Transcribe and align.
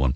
one. 0.00 0.14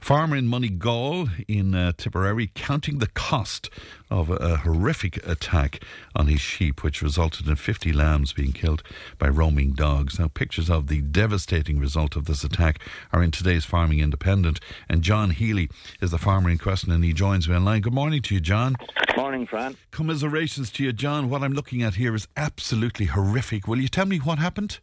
Farmer 0.00 0.34
in 0.34 0.48
Moneygall 0.48 1.30
in 1.46 1.74
uh, 1.74 1.92
Tipperary 1.96 2.50
counting 2.54 2.98
the 2.98 3.06
cost 3.06 3.70
of 4.10 4.30
a, 4.30 4.56
horrific 4.58 5.24
attack 5.26 5.82
on 6.14 6.28
his 6.28 6.40
sheep, 6.40 6.82
which 6.82 7.02
resulted 7.02 7.46
in 7.46 7.56
50 7.56 7.92
lambs 7.92 8.32
being 8.32 8.52
killed 8.52 8.82
by 9.18 9.28
roaming 9.28 9.72
dogs. 9.72 10.18
Now, 10.18 10.28
pictures 10.28 10.70
of 10.70 10.86
the 10.86 11.00
devastating 11.02 11.78
result 11.78 12.16
of 12.16 12.24
this 12.24 12.44
attack 12.44 12.80
are 13.12 13.22
in 13.22 13.30
today's 13.30 13.64
Farming 13.64 14.00
Independent. 14.00 14.60
And 14.88 15.02
John 15.02 15.30
Healy 15.30 15.68
is 16.00 16.12
the 16.12 16.18
farmer 16.18 16.50
in 16.50 16.58
question, 16.58 16.92
and 16.92 17.04
he 17.04 17.12
joins 17.12 17.48
me 17.48 17.56
online. 17.56 17.82
Good 17.82 17.92
morning 17.92 18.22
to 18.22 18.34
you, 18.34 18.40
John. 18.40 18.76
Morning, 19.16 19.46
Fran. 19.46 19.76
Commiserations 19.90 20.70
to 20.72 20.84
you, 20.84 20.92
John. 20.92 21.28
What 21.28 21.42
I'm 21.42 21.52
looking 21.52 21.82
at 21.82 21.94
here 21.96 22.14
is 22.14 22.28
absolutely 22.36 23.06
horrific. 23.06 23.66
Will 23.66 23.80
you 23.80 23.88
tell 23.88 24.06
me 24.06 24.18
what 24.18 24.38
happened? 24.38 24.78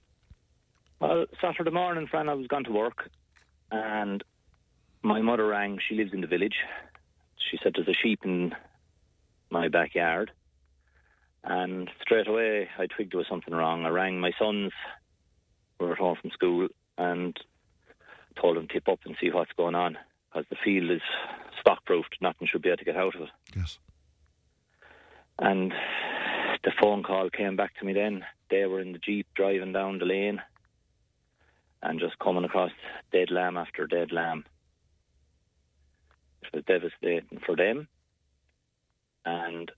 Well, 0.99 1.25
Saturday 1.41 1.71
morning, 1.71 2.07
Fran, 2.07 2.29
I 2.29 2.33
was 2.33 2.47
gone 2.47 2.63
to 2.65 2.71
work, 2.71 3.09
and 3.71 4.23
my 5.03 5.21
mother 5.21 5.45
rang. 5.47 5.79
She 5.87 5.95
lives 5.95 6.13
in 6.13 6.21
the 6.21 6.27
village. 6.27 6.55
She 7.37 7.59
said 7.61 7.73
there's 7.75 7.87
a 7.87 7.93
sheep 7.93 8.21
in 8.23 8.55
my 9.49 9.67
backyard. 9.67 10.31
And 11.43 11.89
straight 12.01 12.27
away, 12.27 12.69
I 12.79 12.87
twigged 12.87 13.11
there 13.11 13.17
was 13.17 13.27
something 13.27 13.53
wrong. 13.53 13.85
I 13.85 13.89
rang 13.89 14.19
my 14.19 14.31
sons, 14.39 14.71
who 15.77 15.85
were 15.85 15.91
at 15.91 15.97
home 15.97 16.17
from 16.19 16.31
school, 16.31 16.69
and 16.97 17.37
told 18.41 18.55
them 18.57 18.67
tip 18.67 18.87
up 18.87 18.99
and 19.05 19.15
see 19.19 19.29
what's 19.29 19.51
going 19.51 19.75
on, 19.75 19.97
because 20.31 20.45
the 20.49 20.55
field 20.63 20.89
is 20.89 21.01
stock-proofed. 21.59 22.15
Nothing 22.21 22.47
should 22.47 22.61
be 22.61 22.69
able 22.69 22.77
to 22.77 22.85
get 22.85 22.95
out 22.95 23.15
of 23.15 23.21
it. 23.21 23.29
Yes. 23.55 23.77
And 25.37 25.73
the 26.63 26.71
phone 26.81 27.03
call 27.03 27.29
came 27.29 27.57
back 27.57 27.75
to 27.75 27.85
me 27.85 27.93
then. 27.93 28.25
They 28.49 28.65
were 28.65 28.79
in 28.79 28.93
the 28.93 28.99
Jeep 28.99 29.27
driving 29.35 29.73
down 29.73 29.99
the 29.99 30.05
lane 30.05 30.41
and 31.81 31.99
just 31.99 32.17
coming 32.19 32.45
across 32.45 32.71
dead 33.11 33.31
lamb 33.31 33.57
after 33.57 33.85
dead 33.85 34.11
lamb. 34.13 34.45
It 36.45 36.55
was 36.55 36.65
devastating 36.65 37.39
for 37.45 37.55
them 37.55 37.87
and 39.25 39.71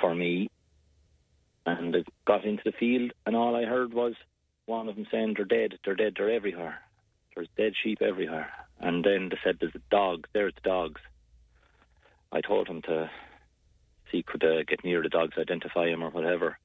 for 0.00 0.14
me. 0.14 0.48
And 1.66 1.94
I 1.94 2.04
got 2.24 2.44
into 2.44 2.62
the 2.64 2.72
field, 2.72 3.12
and 3.26 3.36
all 3.36 3.54
I 3.54 3.64
heard 3.64 3.92
was 3.92 4.14
one 4.66 4.88
of 4.88 4.96
them 4.96 5.06
saying, 5.10 5.34
They're 5.36 5.44
dead, 5.44 5.78
they're 5.84 5.94
dead, 5.94 6.14
they're 6.16 6.30
everywhere. 6.30 6.78
There's 7.34 7.48
dead 7.56 7.72
sheep 7.82 8.00
everywhere. 8.00 8.50
And 8.80 9.04
then 9.04 9.28
they 9.28 9.38
said, 9.44 9.58
There's 9.60 9.74
a 9.74 9.90
dog, 9.90 10.26
there's 10.32 10.54
the 10.54 10.68
dogs. 10.68 11.00
I 12.32 12.40
told 12.40 12.68
him 12.68 12.82
to 12.82 13.10
see 14.10 14.22
could 14.22 14.44
uh, 14.44 14.62
get 14.66 14.84
near 14.84 15.02
the 15.02 15.08
dogs, 15.08 15.36
identify 15.38 15.88
him 15.88 16.02
or 16.02 16.10
whatever. 16.10 16.58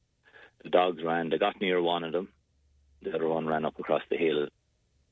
The 0.64 0.69
dogs 0.69 1.03
ran, 1.03 1.30
they 1.30 1.38
got 1.38 1.59
near 1.59 1.81
one 1.81 2.03
of 2.03 2.14
them. 2.14 2.30
The 3.02 3.14
other 3.14 3.28
one 3.28 3.45
ran 3.45 3.66
up 3.66 3.78
across 3.80 4.02
the 4.09 4.17
hill, 4.17 4.47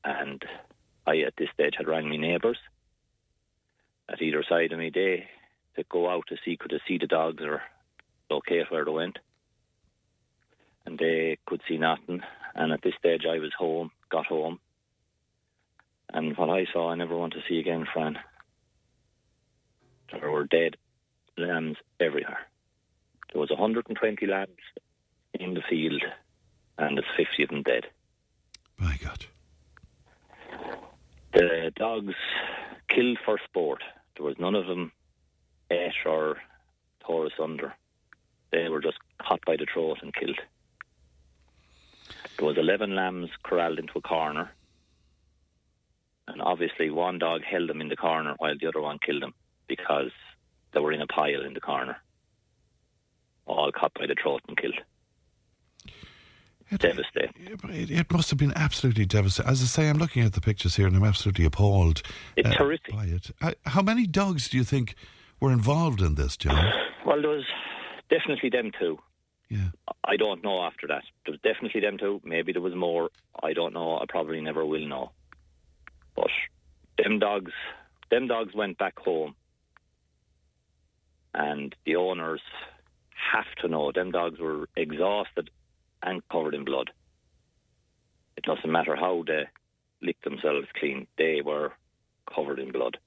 and 0.02 0.42
I, 1.06 1.18
at 1.20 1.34
this 1.36 1.48
stage, 1.52 1.74
had 1.76 1.88
rang 1.88 2.08
my 2.08 2.16
neighbours 2.16 2.56
at 4.12 4.22
either 4.22 4.44
side 4.48 4.72
of 4.72 4.78
me. 4.78 4.90
They 4.92 5.26
to 5.76 5.84
go 5.90 6.10
out 6.10 6.26
to 6.28 6.36
see 6.44 6.56
could 6.56 6.70
they 6.70 6.80
see 6.86 6.98
the 6.98 7.06
dogs 7.06 7.42
or 7.42 7.62
locate 8.30 8.70
where 8.70 8.84
they 8.84 8.90
went, 8.90 9.18
and 10.86 10.98
they 10.98 11.38
could 11.46 11.62
see 11.66 11.78
nothing. 11.78 12.22
And 12.54 12.72
at 12.72 12.82
this 12.82 12.94
stage, 12.98 13.22
I 13.26 13.38
was 13.38 13.52
home, 13.58 13.90
got 14.10 14.26
home, 14.26 14.60
and 16.12 16.36
what 16.36 16.50
I 16.50 16.66
saw, 16.72 16.90
I 16.90 16.94
never 16.94 17.16
want 17.16 17.32
to 17.32 17.42
see 17.48 17.58
again, 17.58 17.86
Fran. 17.90 18.18
There 20.12 20.30
were 20.30 20.44
dead 20.44 20.76
lambs 21.38 21.78
everywhere. 21.98 22.40
There 23.32 23.40
was 23.40 23.48
120 23.48 24.26
lambs 24.26 24.50
in 25.32 25.54
the 25.54 25.62
field, 25.68 26.02
and 26.76 26.98
there's 26.98 27.06
50 27.16 27.44
of 27.44 27.48
them 27.48 27.62
dead. 27.62 27.86
My 28.76 28.98
God. 29.02 29.24
The 31.32 31.72
dogs 31.74 32.14
killed 32.88 33.18
for 33.24 33.38
sport. 33.48 33.82
There 34.16 34.26
was 34.26 34.38
none 34.38 34.54
of 34.54 34.66
them 34.66 34.92
ate 35.70 35.92
or 36.04 36.38
tore 37.00 37.26
asunder. 37.26 37.74
They 38.50 38.68
were 38.68 38.80
just 38.80 38.98
caught 39.18 39.44
by 39.46 39.56
the 39.56 39.66
throat 39.72 39.98
and 40.02 40.14
killed. 40.14 40.38
There 42.36 42.46
was 42.46 42.58
11 42.58 42.94
lambs 42.94 43.30
corralled 43.42 43.78
into 43.78 43.98
a 43.98 44.02
corner. 44.02 44.52
And 46.28 46.42
obviously 46.42 46.90
one 46.90 47.18
dog 47.18 47.42
held 47.42 47.68
them 47.68 47.80
in 47.80 47.88
the 47.88 47.96
corner 47.96 48.34
while 48.38 48.56
the 48.58 48.68
other 48.68 48.80
one 48.80 48.98
killed 49.04 49.22
them 49.22 49.34
because 49.66 50.10
they 50.72 50.80
were 50.80 50.92
in 50.92 51.02
a 51.02 51.06
pile 51.06 51.42
in 51.44 51.54
the 51.54 51.60
corner. 51.60 51.96
All 53.46 53.72
caught 53.72 53.94
by 53.94 54.06
the 54.06 54.14
throat 54.20 54.42
and 54.48 54.56
killed. 54.56 54.80
Devastating. 56.78 57.58
It, 57.70 57.90
it 57.90 58.12
must 58.12 58.30
have 58.30 58.38
been 58.38 58.52
absolutely 58.56 59.04
devastating. 59.06 59.50
As 59.50 59.62
I 59.62 59.66
say, 59.66 59.88
I'm 59.88 59.98
looking 59.98 60.22
at 60.24 60.32
the 60.32 60.40
pictures 60.40 60.76
here 60.76 60.86
and 60.86 60.96
I'm 60.96 61.04
absolutely 61.04 61.44
appalled 61.44 62.02
It's 62.36 62.48
uh, 62.48 62.54
horrific. 62.54 62.92
by 62.94 63.04
it. 63.04 63.30
Uh, 63.40 63.52
how 63.66 63.82
many 63.82 64.06
dogs 64.06 64.48
do 64.48 64.56
you 64.56 64.64
think 64.64 64.94
were 65.40 65.52
involved 65.52 66.00
in 66.00 66.14
this, 66.14 66.36
John? 66.36 66.72
Well, 67.04 67.20
there 67.20 67.30
was 67.30 67.44
definitely 68.10 68.48
them 68.50 68.70
two. 68.78 68.96
Yeah. 69.48 69.70
I 70.04 70.16
don't 70.16 70.42
know 70.44 70.62
after 70.62 70.86
that. 70.86 71.02
There 71.26 71.32
was 71.32 71.40
definitely 71.42 71.80
them 71.80 71.98
two. 71.98 72.20
Maybe 72.24 72.52
there 72.52 72.62
was 72.62 72.76
more. 72.76 73.10
I 73.42 73.52
don't 73.54 73.74
know. 73.74 73.98
I 73.98 74.04
probably 74.08 74.40
never 74.40 74.64
will 74.64 74.86
know. 74.86 75.10
But 76.14 76.28
them 76.96 77.18
dogs, 77.18 77.50
them 78.08 78.28
dogs 78.28 78.54
went 78.54 78.78
back 78.78 78.96
home, 79.00 79.34
and 81.34 81.74
the 81.86 81.96
owners 81.96 82.40
have 83.32 83.46
to 83.62 83.68
know. 83.68 83.90
Them 83.92 84.10
dogs 84.12 84.38
were 84.38 84.68
exhausted 84.76 85.50
and 86.02 86.22
covered 86.30 86.54
in 86.54 86.64
blood. 86.64 86.90
It 88.36 88.44
doesn't 88.44 88.70
matter 88.70 88.96
how 88.96 89.24
they 89.26 89.44
licked 90.00 90.24
themselves 90.24 90.66
clean; 90.78 91.06
they 91.18 91.40
were 91.44 91.72
covered 92.34 92.58
in 92.58 92.72
blood. 92.72 92.98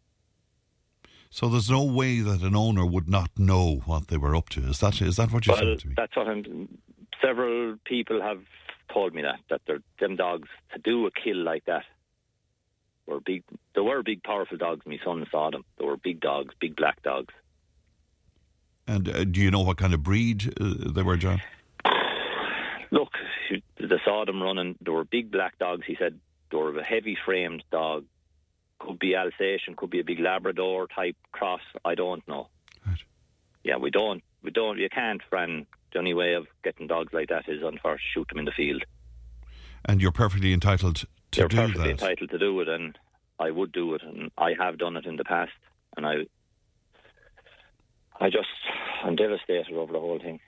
So 1.29 1.49
there's 1.49 1.69
no 1.69 1.83
way 1.83 2.19
that 2.21 2.41
an 2.41 2.55
owner 2.55 2.85
would 2.85 3.09
not 3.09 3.29
know 3.37 3.81
what 3.85 4.07
they 4.07 4.17
were 4.17 4.35
up 4.35 4.49
to. 4.49 4.61
Is 4.69 4.79
that 4.79 5.01
is 5.01 5.17
that 5.17 5.31
what 5.31 5.45
you're 5.45 5.55
Well, 5.55 5.63
saying 5.65 5.79
to 5.79 5.87
me? 5.89 5.93
that's 5.97 6.15
what 6.15 6.27
I'm. 6.27 6.77
Several 7.21 7.77
people 7.85 8.21
have 8.21 8.41
told 8.93 9.13
me 9.13 9.21
that 9.23 9.39
that 9.49 9.61
they're, 9.65 9.79
them 9.99 10.15
dogs 10.15 10.47
to 10.73 10.79
do 10.79 11.05
a 11.07 11.11
kill 11.11 11.37
like 11.43 11.65
that 11.65 11.83
were 13.07 13.19
big. 13.19 13.43
There 13.73 13.83
were 13.83 14.03
big, 14.03 14.23
powerful 14.23 14.57
dogs. 14.57 14.85
My 14.85 14.99
son 15.03 15.25
saw 15.31 15.49
them. 15.51 15.65
There 15.77 15.87
were 15.87 15.97
big 15.97 16.21
dogs, 16.21 16.53
big 16.59 16.75
black 16.75 17.01
dogs. 17.03 17.33
And 18.87 19.09
uh, 19.09 19.23
do 19.23 19.41
you 19.41 19.49
know 19.51 19.61
what 19.61 19.77
kind 19.77 19.93
of 19.93 20.03
breed 20.03 20.53
uh, 20.61 20.91
they 20.91 21.01
were, 21.01 21.17
John? 21.17 21.41
Look, 22.91 23.13
they 23.79 23.87
saw 24.03 24.25
them 24.25 24.41
running. 24.41 24.75
There 24.81 24.93
were 24.93 25.05
big 25.05 25.31
black 25.31 25.57
dogs. 25.57 25.83
He 25.85 25.95
said 25.97 26.19
they 26.51 26.57
were 26.57 26.77
a 26.77 26.83
heavy 26.83 27.17
framed 27.25 27.63
dog. 27.71 28.05
Could 28.79 28.99
be 28.99 29.15
Alsatian, 29.15 29.75
could 29.75 29.89
be 29.89 29.99
a 29.99 30.03
big 30.03 30.19
Labrador 30.19 30.87
type 30.87 31.15
cross. 31.31 31.61
I 31.83 31.95
don't 31.95 32.27
know. 32.27 32.49
Right. 32.85 32.99
Yeah, 33.63 33.77
we 33.77 33.89
don't. 33.89 34.21
We 34.43 34.51
don't. 34.51 34.77
You 34.77 34.89
can't, 34.89 35.21
Fran. 35.29 35.65
The 35.93 35.99
only 35.99 36.13
way 36.13 36.33
of 36.33 36.45
getting 36.63 36.87
dogs 36.87 37.13
like 37.13 37.29
that 37.29 37.47
is 37.47 37.63
on 37.63 37.79
first 37.81 38.03
shoot 38.13 38.27
them 38.27 38.39
in 38.39 38.45
the 38.45 38.51
field. 38.51 38.83
And 39.85 40.01
you're 40.01 40.11
perfectly 40.11 40.51
entitled 40.51 41.05
to 41.31 41.39
You're 41.39 41.47
do 41.47 41.55
perfectly 41.57 41.83
that. 41.83 41.91
entitled 42.01 42.29
to 42.31 42.37
do 42.37 42.59
it, 42.59 42.67
and 42.67 42.97
I 43.39 43.51
would 43.51 43.71
do 43.71 43.93
it, 43.95 44.01
and 44.03 44.29
I 44.37 44.53
have 44.59 44.77
done 44.77 44.97
it 44.97 45.05
in 45.05 45.15
the 45.15 45.23
past, 45.23 45.53
and 45.95 46.05
I, 46.05 46.25
I 48.19 48.29
just, 48.29 48.47
I'm 49.03 49.15
devastated 49.15 49.73
over 49.73 49.93
the 49.93 49.99
whole 49.99 50.19
thing. 50.19 50.39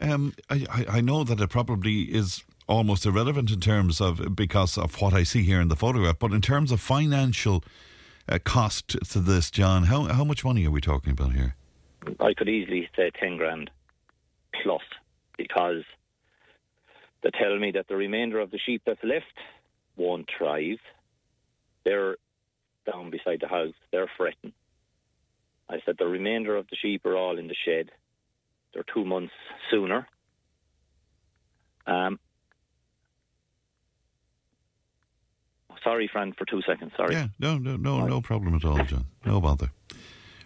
Um, 0.00 0.34
I, 0.50 0.86
I 0.88 1.00
know 1.00 1.24
that 1.24 1.40
it 1.40 1.48
probably 1.50 2.02
is 2.02 2.44
almost 2.68 3.06
irrelevant 3.06 3.50
in 3.50 3.60
terms 3.60 4.00
of 4.00 4.34
because 4.34 4.76
of 4.76 5.00
what 5.00 5.14
I 5.14 5.22
see 5.22 5.42
here 5.42 5.60
in 5.60 5.68
the 5.68 5.76
photograph, 5.76 6.18
but 6.18 6.32
in 6.32 6.40
terms 6.40 6.72
of 6.72 6.80
financial 6.80 7.64
uh, 8.28 8.38
cost 8.44 8.88
to 8.88 9.20
this, 9.20 9.50
John, 9.50 9.84
how 9.84 10.04
how 10.04 10.24
much 10.24 10.44
money 10.44 10.66
are 10.66 10.70
we 10.70 10.80
talking 10.80 11.12
about 11.12 11.32
here? 11.32 11.54
I 12.20 12.34
could 12.34 12.48
easily 12.48 12.88
say 12.96 13.10
ten 13.18 13.36
grand 13.36 13.70
plus, 14.62 14.82
because 15.38 15.84
they 17.22 17.30
tell 17.30 17.58
me 17.58 17.70
that 17.72 17.88
the 17.88 17.96
remainder 17.96 18.40
of 18.40 18.50
the 18.50 18.58
sheep 18.58 18.82
that's 18.84 19.02
left 19.02 19.26
won't 19.96 20.28
thrive. 20.36 20.78
They're 21.84 22.16
down 22.84 23.10
beside 23.10 23.40
the 23.40 23.48
house. 23.48 23.74
They're 23.92 24.10
fretting. 24.16 24.52
I 25.68 25.80
said 25.84 25.96
the 25.98 26.06
remainder 26.06 26.56
of 26.56 26.66
the 26.68 26.76
sheep 26.76 27.06
are 27.06 27.16
all 27.16 27.38
in 27.38 27.48
the 27.48 27.56
shed. 27.64 27.90
They're 28.76 28.84
two 28.92 29.06
months 29.06 29.32
sooner. 29.70 30.06
Um, 31.86 32.20
sorry, 35.82 36.10
Fran, 36.12 36.34
for 36.34 36.44
two 36.44 36.60
seconds. 36.60 36.92
Sorry. 36.94 37.14
Yeah, 37.14 37.28
no, 37.38 37.56
no, 37.56 37.76
no, 37.76 38.06
no 38.06 38.20
problem 38.20 38.54
at 38.54 38.66
all, 38.66 38.84
John. 38.84 39.06
No 39.24 39.40
bother. 39.40 39.70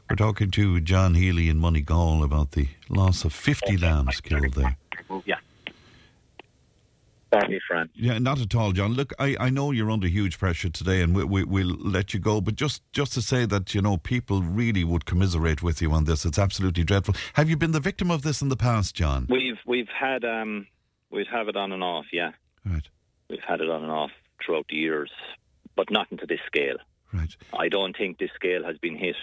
We're 0.09 0.15
talking 0.15 0.53
to 0.53 0.81
John 0.81 1.15
Healy 1.15 1.49
in 1.49 1.59
Moneygall 1.59 2.23
about 2.23 2.53
the 2.53 2.69
loss 2.89 3.25
of 3.25 3.33
50 3.33 3.77
lambs 3.79 4.21
killed 4.21 4.55
there. 4.55 4.77
Yeah. 5.25 5.39
Yeah, 7.95 8.19
not 8.19 8.41
at 8.41 8.55
all, 8.55 8.73
John. 8.73 8.95
Look, 8.95 9.13
I, 9.19 9.37
I 9.39 9.51
know 9.51 9.71
you're 9.71 9.91
under 9.91 10.09
huge 10.09 10.39
pressure 10.39 10.69
today, 10.69 11.01
and 11.01 11.15
we, 11.15 11.25
we, 11.25 11.45
we'll 11.45 11.77
let 11.79 12.13
you 12.13 12.21
go. 12.21 12.41
But 12.41 12.57
just 12.57 12.83
just 12.93 13.13
to 13.15 13.23
say 13.23 13.47
that 13.47 13.75
you 13.75 13.83
know 13.83 13.97
people 13.97 14.43
really 14.43 14.85
would 14.85 15.07
commiserate 15.07 15.63
with 15.63 15.81
you 15.81 15.93
on 15.93 16.05
this. 16.05 16.25
It's 16.25 16.39
absolutely 16.39 16.85
dreadful. 16.85 17.15
Have 17.35 17.49
you 17.49 17.57
been 17.57 17.73
the 17.73 17.81
victim 17.81 18.11
of 18.11 18.23
this 18.23 18.43
in 18.43 18.49
the 18.49 18.57
past, 18.57 18.95
John? 18.95 19.27
We've 19.29 19.59
we've 19.67 19.89
had 19.89 20.25
um 20.25 20.67
we've 21.11 21.29
have 21.29 21.49
it 21.49 21.57
on 21.57 21.73
and 21.73 21.83
off, 21.83 22.07
yeah. 22.13 22.33
Right, 22.65 22.89
We've 23.29 23.39
had 23.47 23.61
it 23.61 23.71
on 23.71 23.83
and 23.83 23.93
off 23.93 24.11
throughout 24.45 24.67
the 24.69 24.77
years, 24.77 25.11
but 25.77 25.91
nothing 25.91 26.19
to 26.19 26.27
this 26.27 26.41
scale. 26.47 26.77
Right. 27.13 27.35
I 27.59 27.69
don't 27.69 27.97
think 27.97 28.19
this 28.19 28.31
scale 28.35 28.65
has 28.65 28.77
been 28.79 28.97
hit. 28.97 29.17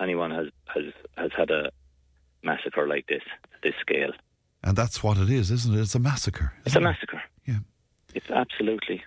Anyone 0.00 0.30
has 0.30 0.46
has 0.74 0.92
has 1.16 1.30
had 1.36 1.50
a 1.50 1.70
massacre 2.42 2.88
like 2.88 3.06
this, 3.06 3.22
this 3.62 3.74
scale. 3.80 4.12
And 4.62 4.76
that's 4.76 5.02
what 5.02 5.18
it 5.18 5.28
is, 5.30 5.50
isn't 5.50 5.74
it? 5.74 5.80
It's 5.80 5.94
a 5.94 5.98
massacre. 5.98 6.52
It's 6.64 6.76
a 6.76 6.78
it? 6.78 6.82
massacre. 6.82 7.20
Yeah. 7.46 7.58
It's 8.14 8.30
absolutely 8.30 9.02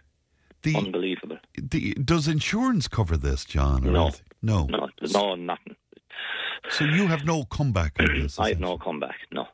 The, 0.63 0.75
unbelievable. 0.75 1.38
the, 1.57 1.94
does 1.94 2.28
insurance 2.28 2.88
cover 2.88 3.16
this, 3.18 3.46
John? 3.46 3.84
No. 3.84 4.04
anything? 4.04 4.22
No. 4.42 4.66
No, 4.66 4.90
no, 5.13 5.36
nothing. 5.36 5.75
So 6.69 6.84
you 6.86 7.07
have 7.07 7.25
no 7.25 7.44
comeback 7.46 7.94
on 8.00 8.07
this? 8.19 8.40
I 8.40 8.50
have 8.50 8.60
no 8.60 8.78
comeback. 8.78 9.16
No, 9.31 9.48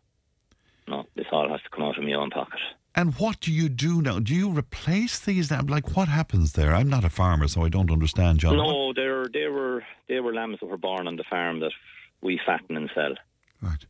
no. 0.88 1.06
This 1.15 1.25
all 1.31 1.50
has 1.50 1.62
to 1.63 1.69
come 1.69 1.83
out 1.86 1.98
of 1.98 2.04
my 2.04 2.13
own 2.13 2.30
pocket. 2.30 2.59
And 2.95 3.13
what 3.15 3.39
do 3.39 3.54
you 3.54 3.69
do 3.69 4.01
now? 4.01 4.19
Do 4.19 4.33
you 4.36 4.50
replace 4.50 5.18
these? 5.19 5.50
now? 5.51 5.62
Like, 5.65 5.95
what 5.95 6.07
happens 6.09 6.54
there? 6.54 6.74
I'm 6.75 6.89
not 6.89 7.06
a 7.06 7.09
farmer, 7.09 7.47
so 7.47 7.63
I 7.63 7.69
don't 7.69 7.89
understand, 7.92 8.39
John. 8.39 8.57
No, 8.57 8.92
they 8.94 9.07
were 9.07 9.30
they 9.31 9.47
were 9.47 9.83
they 10.09 10.19
were 10.19 10.33
lambs 10.33 10.57
that 10.59 10.65
were 10.65 10.77
born 10.77 11.07
on 11.07 11.15
the 11.15 11.24
farm 11.30 11.59
that 11.62 11.71
we 12.21 12.39
fatten 12.45 12.75
and 12.75 12.89
sell, 12.94 13.15
Right. 13.62 13.86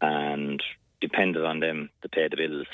and 0.00 0.62
depended 1.00 1.44
on 1.44 1.60
them 1.60 1.90
to 2.02 2.08
pay 2.08 2.28
the 2.28 2.36
bills. 2.36 2.66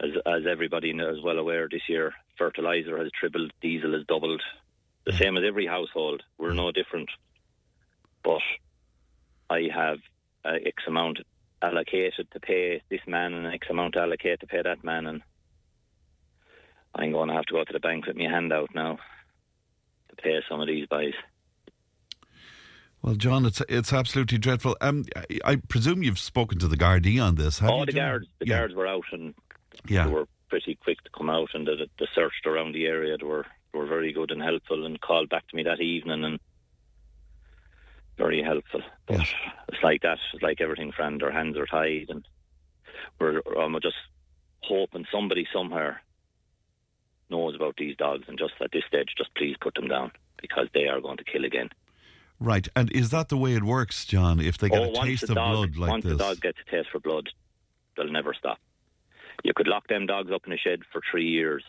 As 0.00 0.10
as 0.26 0.42
everybody 0.46 0.90
is 0.90 1.22
well 1.22 1.38
aware, 1.38 1.68
this 1.70 1.88
year 1.88 2.14
fertilizer 2.36 2.98
has 2.98 3.10
tripled, 3.18 3.52
diesel 3.60 3.94
has 3.94 4.04
doubled. 4.06 4.42
The 5.04 5.12
same 5.12 5.36
as 5.36 5.44
every 5.46 5.66
household. 5.66 6.22
We're 6.38 6.52
no 6.52 6.72
different. 6.72 7.08
But 8.22 8.42
I 9.48 9.68
have 9.74 9.98
uh, 10.44 10.58
X 10.64 10.82
amount 10.86 11.20
allocated 11.62 12.28
to 12.32 12.40
pay 12.40 12.82
this 12.90 13.00
man 13.06 13.32
and 13.32 13.46
X 13.46 13.68
amount 13.70 13.96
allocated 13.96 14.40
to 14.40 14.46
pay 14.46 14.62
that 14.62 14.84
man, 14.84 15.06
and 15.06 15.22
I'm 16.94 17.12
going 17.12 17.28
to 17.28 17.34
have 17.34 17.46
to 17.46 17.54
go 17.54 17.64
to 17.64 17.72
the 17.72 17.80
bank 17.80 18.06
with 18.06 18.16
my 18.16 18.24
hand 18.24 18.52
out 18.52 18.70
now 18.74 18.98
to 20.10 20.16
pay 20.16 20.40
some 20.48 20.60
of 20.60 20.66
these 20.66 20.86
guys. 20.88 21.14
Well, 23.06 23.14
John, 23.14 23.46
it's 23.46 23.62
it's 23.68 23.92
absolutely 23.92 24.38
dreadful. 24.38 24.76
Um, 24.80 25.04
I, 25.14 25.38
I 25.44 25.56
presume 25.68 26.02
you've 26.02 26.18
spoken 26.18 26.58
to 26.58 26.66
the 26.66 26.76
Gardaí 26.76 27.22
on 27.22 27.36
this. 27.36 27.60
Have 27.60 27.70
oh, 27.70 27.78
you, 27.80 27.86
the 27.86 27.92
guards, 27.92 28.26
the 28.40 28.48
yeah. 28.48 28.58
guards 28.58 28.74
were 28.74 28.88
out 28.88 29.04
and 29.12 29.32
Yeah. 29.88 30.06
they 30.06 30.12
were 30.12 30.26
pretty 30.48 30.74
quick 30.74 31.00
to 31.04 31.10
come 31.16 31.30
out 31.30 31.50
and 31.54 31.68
they, 31.68 31.76
they 32.00 32.06
searched 32.16 32.46
around 32.46 32.72
the 32.72 32.86
area. 32.86 33.16
They 33.16 33.24
were 33.24 33.46
they 33.72 33.78
were 33.78 33.86
very 33.86 34.12
good 34.12 34.32
and 34.32 34.42
helpful 34.42 34.84
and 34.84 35.00
called 35.00 35.28
back 35.28 35.46
to 35.46 35.56
me 35.56 35.62
that 35.62 35.80
evening 35.80 36.24
and 36.24 36.40
very 38.18 38.42
helpful. 38.42 38.82
But 39.06 39.20
Yes. 39.20 39.32
it's 39.68 39.84
like 39.84 40.02
that. 40.02 40.18
It's 40.34 40.42
like 40.42 40.60
everything, 40.60 40.90
Fran. 40.90 41.22
Our 41.22 41.30
hands 41.30 41.56
are 41.56 41.66
tied 41.66 42.06
and 42.08 42.26
we're 43.20 43.40
um, 43.56 43.78
just 43.80 43.94
hoping 44.62 45.06
somebody 45.12 45.46
somewhere 45.52 46.02
knows 47.30 47.54
about 47.54 47.76
these 47.76 47.96
dogs 47.96 48.24
and 48.26 48.36
just 48.36 48.54
at 48.60 48.72
this 48.72 48.82
stage, 48.88 49.14
just 49.16 49.32
please 49.36 49.54
put 49.60 49.74
them 49.74 49.86
down 49.86 50.10
because 50.42 50.66
they 50.74 50.88
are 50.88 51.00
going 51.00 51.18
to 51.18 51.24
kill 51.24 51.44
again. 51.44 51.68
Right. 52.38 52.68
And 52.76 52.90
is 52.92 53.10
that 53.10 53.28
the 53.28 53.36
way 53.36 53.54
it 53.54 53.62
works, 53.62 54.04
John? 54.04 54.40
If 54.40 54.58
they 54.58 54.68
get 54.68 54.80
oh, 54.80 55.00
a 55.00 55.04
taste 55.04 55.24
of 55.24 55.36
dog, 55.36 55.74
blood 55.74 55.76
like 55.76 55.90
once 55.90 56.04
this, 56.04 56.12
the 56.12 56.18
dog 56.18 56.40
gets 56.40 56.58
a 56.66 56.70
taste 56.70 56.88
for 56.90 57.00
blood, 57.00 57.28
they'll 57.96 58.12
never 58.12 58.34
stop. 58.34 58.58
You 59.42 59.52
could 59.54 59.68
lock 59.68 59.88
them 59.88 60.06
dogs 60.06 60.30
up 60.32 60.42
in 60.46 60.52
a 60.52 60.56
shed 60.56 60.80
for 60.92 61.00
three 61.10 61.28
years, 61.28 61.64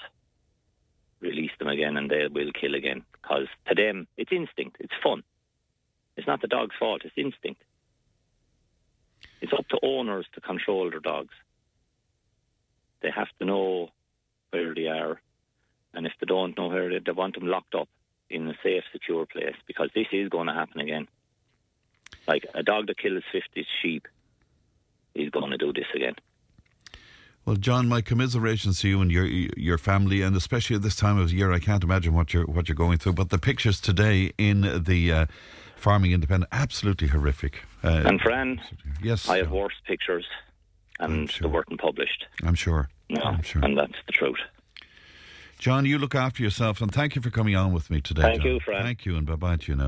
release 1.22 1.52
them 1.60 1.68
again, 1.68 1.96
and 1.98 2.10
they 2.10 2.28
will 2.30 2.52
kill 2.52 2.76
again. 2.76 3.04
Because 3.14 3.48
to 3.68 3.76
them, 3.76 4.08
it's 4.18 4.32
instinct. 4.32 4.78
It's 4.80 4.94
fun. 5.04 5.24
It's 6.18 6.28
not 6.28 6.42
the 6.42 6.48
dog's 6.48 6.76
fault. 6.78 7.02
It's 7.06 7.14
instinct. 7.18 7.62
It's 9.42 9.54
up 9.54 9.68
to 9.70 9.80
owners 9.84 10.26
to 10.34 10.42
control 10.42 10.90
their 10.90 11.00
dogs. 11.00 11.34
They 13.02 13.12
have 13.12 13.28
to 13.40 13.46
know 13.46 13.90
where 14.50 14.74
they 14.74 14.88
are, 14.88 15.22
and 15.94 16.06
if 16.06 16.14
they 16.20 16.26
don't 16.26 16.58
know 16.58 16.68
where 16.68 16.90
they, 16.90 17.00
they 17.00 17.12
want 17.12 17.36
them 17.36 17.48
locked 17.48 17.76
up 17.76 17.88
in 18.30 18.48
a 18.48 18.54
safe, 18.64 18.84
secure 18.92 19.26
place 19.26 19.56
because 19.68 19.90
this 19.96 20.08
is 20.12 20.30
going 20.30 20.48
to 20.48 20.54
happen 20.54 20.82
again. 20.82 21.08
Like 22.28 22.46
a 22.54 22.64
dog 22.64 22.88
that 22.88 22.98
kills 22.98 23.24
50 23.32 23.66
sheep 23.82 24.08
is 25.16 25.30
going 25.30 25.52
to 25.52 25.58
do 25.58 25.74
this 25.74 25.86
again. 25.96 26.16
Well, 27.46 27.56
John, 27.56 27.88
my 27.88 28.02
commiserations 28.02 28.82
to 28.82 28.90
you 28.90 29.02
and 29.02 29.10
your 29.10 29.26
your 29.26 29.78
family, 29.78 30.22
and 30.22 30.36
especially 30.36 30.76
at 30.76 30.82
this 30.82 30.98
time 30.98 31.18
of 31.18 31.32
year, 31.32 31.54
I 31.54 31.60
can't 31.60 31.82
imagine 31.82 32.14
what 32.14 32.34
you're 32.34 32.46
what 32.46 32.68
you're 32.68 32.76
going 32.76 32.98
through. 32.98 33.14
But 33.14 33.30
the 33.30 33.38
pictures 33.38 33.80
today 33.80 34.34
in 34.38 34.84
the 34.84 35.14
uh, 35.14 35.26
Farming 35.78 36.12
Independent, 36.12 36.50
absolutely 36.52 37.08
horrific. 37.08 37.64
Uh, 37.82 38.04
And 38.06 38.20
Fran, 38.20 38.60
yes, 39.02 39.30
I 39.30 39.38
have 39.38 39.52
worse 39.52 39.76
pictures, 39.86 40.26
and 41.00 41.32
sure. 41.32 41.48
they 41.48 41.54
weren't 41.54 41.80
published. 41.80 42.26
I'm 42.44 42.56
sure. 42.56 42.90
No, 43.10 43.22
I'm 43.22 43.42
sure. 43.44 43.64
and 43.64 43.78
that's 43.78 43.96
the 44.08 44.12
truth. 44.12 44.40
John, 45.60 45.86
you 45.86 45.98
look 45.98 46.14
after 46.14 46.44
yourself, 46.44 46.82
and 46.82 46.92
thank 46.92 47.16
you 47.16 47.22
for 47.22 47.30
coming 47.30 47.56
on 47.56 47.74
with 47.74 47.90
me 47.90 48.00
today. 48.00 48.22
Thank 48.22 48.44
John. 48.44 48.52
you, 48.52 48.60
Fran. 48.60 48.84
Thank 48.84 49.06
you, 49.06 49.16
and 49.16 49.26
bye 49.26 49.36
bye 49.36 49.58
to 49.58 49.72
you 49.72 49.78
now. 49.78 49.86